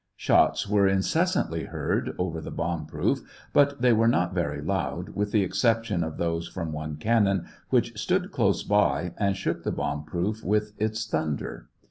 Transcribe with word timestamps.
Shots 0.15 0.67
were 0.67 0.87
incessantly 0.87 1.65
heard, 1.65 2.15
over 2.17 2.41
the 2.41 2.49
bomb 2.49 2.87
proof, 2.87 3.19
but 3.53 3.83
they 3.83 3.93
were 3.93 4.07
not 4.07 4.33
very 4.33 4.59
loud, 4.59 5.09
with 5.09 5.31
the 5.31 5.43
excep 5.43 5.83
tion 5.85 6.03
of 6.03 6.17
those 6.17 6.47
from 6.47 6.71
one 6.71 6.95
cannon, 6.95 7.45
which 7.69 7.95
stood 8.01 8.31
close 8.31 8.63
by 8.63 9.13
and 9.17 9.37
shook 9.37 9.61
the 9.61 9.71
bomb 9.71 10.03
proof 10.03 10.43
with 10.43 10.73
its 10.79 11.05
thunder. 11.05 11.69